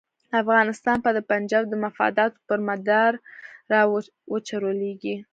افغانستان 0.41 0.97
به 1.03 1.09
د 1.13 1.19
پنجاب 1.31 1.63
د 1.69 1.73
مفاداتو 1.85 2.37
پر 2.47 2.59
مدار 2.69 3.11
را 3.71 3.81
وچورلېږي. 4.33 5.15